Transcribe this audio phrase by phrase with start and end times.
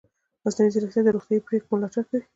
[0.45, 2.21] مصنوعي ځیرکتیا د روغتیايي پریکړو ملاتړ کوي.